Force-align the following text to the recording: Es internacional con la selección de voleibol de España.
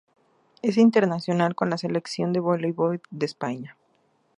Es 0.63 0.77
internacional 0.77 1.53
con 1.53 1.69
la 1.69 1.77
selección 1.77 2.33
de 2.33 2.39
voleibol 2.39 3.03
de 3.11 3.25
España. 3.27 3.77